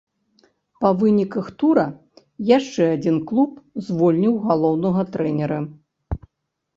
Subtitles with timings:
[0.83, 1.83] Па выніках тура
[2.57, 3.51] яшчэ адзін клуб
[3.89, 5.59] звольніў галоўнага трэнера.